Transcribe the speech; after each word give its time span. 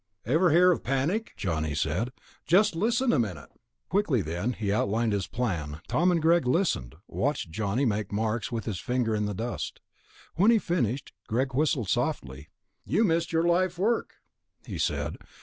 _""Ever 0.31 0.49
hear 0.49 0.71
of 0.71 0.83
panic?" 0.83 1.33
Johnny 1.37 1.75
said. 1.75 2.11
"Just 2.47 2.75
listen 2.75 3.13
a 3.13 3.19
minute." 3.19 3.51
Quickly 3.87 4.23
then, 4.23 4.53
he 4.53 4.71
outlined 4.73 5.13
his 5.13 5.27
plan. 5.27 5.79
Tom 5.87 6.09
and 6.11 6.19
Greg 6.19 6.47
listened, 6.47 6.95
watched 7.07 7.51
Johnny 7.51 7.85
make 7.85 8.11
marks 8.11 8.51
with 8.51 8.65
his 8.65 8.79
finger 8.79 9.13
in 9.13 9.27
the 9.27 9.35
dust. 9.35 9.79
When 10.33 10.49
he 10.49 10.57
finished, 10.57 11.13
Greg 11.27 11.53
whistled 11.53 11.87
softly. 11.89 12.49
"You 12.83 13.03
missed 13.03 13.31
your 13.31 13.43
life 13.43 13.77
work," 13.77 14.15
he 14.65 14.79
said. 14.79 15.17